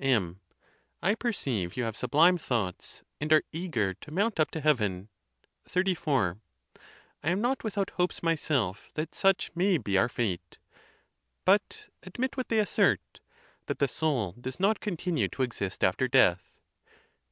[0.00, 0.40] M.
[1.04, 5.08] I perceive you have sublime thoughts, and are eager to mount up to heaven.
[5.68, 6.40] XXXIV.
[7.22, 10.58] I am not without hopes myself that such may be our fate.
[11.44, 16.58] But admit what they assert—that the soul does not continue to exist after death.